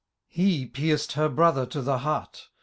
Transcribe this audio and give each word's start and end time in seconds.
He 0.29 0.65
pierced 0.65 1.11
her 1.11 1.29
brother 1.29 1.67
to 1.67 1.79
the 1.83 1.99
heart. 1.99 2.49